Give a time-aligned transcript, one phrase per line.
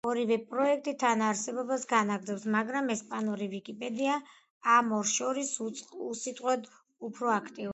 [0.09, 4.17] ორივე პროექტი თანაარსებობას განაგრძობს, მაგრამ ესპანური ვიკიპედია
[4.77, 6.67] ამ ორს შორის უსიტყვოდ
[7.11, 7.69] უფრო აქტიურია.